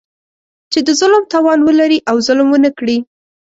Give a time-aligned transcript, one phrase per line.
[0.71, 2.97] چې د ظلم توان ولري او ظلم ونه کړي.